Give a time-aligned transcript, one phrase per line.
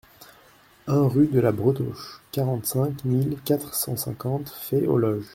[0.87, 5.29] un rue de la Bretauche, quarante-cinq mille quatre cent cinquante Fay-aux-Loges